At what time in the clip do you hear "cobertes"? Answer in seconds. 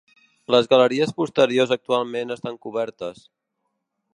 2.65-3.21